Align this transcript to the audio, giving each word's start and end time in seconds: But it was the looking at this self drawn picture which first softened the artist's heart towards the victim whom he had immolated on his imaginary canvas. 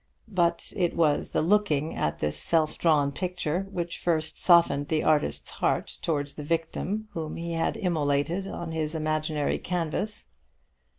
But 0.33 0.73
it 0.75 0.95
was 0.95 1.29
the 1.29 1.43
looking 1.43 1.93
at 1.95 2.17
this 2.17 2.35
self 2.35 2.79
drawn 2.79 3.11
picture 3.11 3.67
which 3.69 3.99
first 3.99 4.35
softened 4.39 4.87
the 4.87 5.03
artist's 5.03 5.51
heart 5.51 5.99
towards 6.01 6.33
the 6.33 6.43
victim 6.43 7.07
whom 7.11 7.35
he 7.35 7.53
had 7.53 7.77
immolated 7.77 8.47
on 8.47 8.71
his 8.71 8.95
imaginary 8.95 9.59
canvas. 9.59 10.25